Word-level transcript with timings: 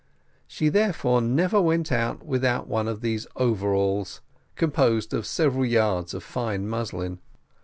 She 0.47 0.67
therefore 0.69 1.21
never 1.21 1.61
went 1.61 1.91
out 1.91 2.25
without 2.25 2.67
one 2.67 2.87
of 2.87 3.01
these 3.01 3.27
overalls, 3.35 4.19
composed 4.55 5.13
of 5.13 5.27
several 5.27 5.63
yards 5.67 6.15
of 6.15 6.23
fine 6.23 6.67
muslin. 6.67 7.19